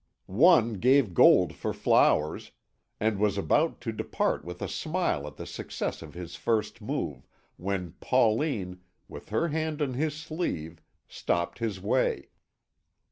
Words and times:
One 0.25 0.79
gave 0.79 1.13
gold 1.13 1.53
for 1.53 1.73
flowers, 1.73 2.49
and 2.99 3.19
was 3.19 3.37
about 3.37 3.79
to 3.81 3.91
depart 3.91 4.43
with 4.43 4.59
a 4.63 4.67
smile 4.67 5.27
at 5.27 5.35
the 5.35 5.45
success 5.45 6.01
of 6.01 6.15
his 6.15 6.35
first 6.35 6.81
move, 6.81 7.27
when 7.57 7.91
Pauline, 7.99 8.79
with 9.07 9.29
her 9.29 9.49
hand 9.49 9.79
on 9.79 9.93
his 9.93 10.15
sleeve, 10.15 10.81
stopped 11.07 11.59
his 11.59 11.79
way. 11.79 12.29